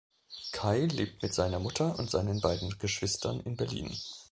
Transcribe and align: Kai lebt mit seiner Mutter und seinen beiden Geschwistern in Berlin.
Kai 0.51 0.79
lebt 0.87 1.21
mit 1.21 1.31
seiner 1.35 1.59
Mutter 1.59 1.99
und 1.99 2.09
seinen 2.09 2.41
beiden 2.41 2.75
Geschwistern 2.79 3.39
in 3.41 3.55
Berlin. 3.55 3.95